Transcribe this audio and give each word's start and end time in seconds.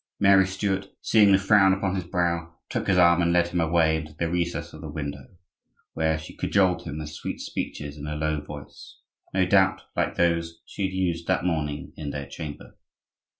Mary 0.19 0.47
Stuart, 0.47 0.87
seeing 0.99 1.31
the 1.31 1.37
frown 1.37 1.73
upon 1.73 1.93
his 1.93 2.05
brow, 2.05 2.55
took 2.69 2.87
his 2.87 2.97
arm 2.97 3.21
and 3.21 3.31
led 3.31 3.49
him 3.49 3.61
away 3.61 3.97
into 3.97 4.15
the 4.15 4.27
recess 4.27 4.73
of 4.73 4.81
the 4.81 4.89
window, 4.89 5.37
where 5.93 6.17
she 6.17 6.35
cajoled 6.35 6.85
him 6.87 6.97
with 6.97 7.11
sweet 7.11 7.39
speeches 7.39 7.99
in 7.99 8.07
a 8.07 8.15
low 8.15 8.41
voice, 8.43 8.97
no 9.31 9.45
doubt 9.45 9.83
like 9.95 10.15
those 10.15 10.63
she 10.65 10.85
had 10.85 10.93
used 10.93 11.27
that 11.27 11.45
morning 11.45 11.93
in 11.95 12.09
their 12.09 12.25
chamber. 12.25 12.79